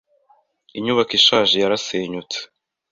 Inyubako 0.77 1.11
ishaje 1.19 1.55
yarasenyutse. 1.59 2.39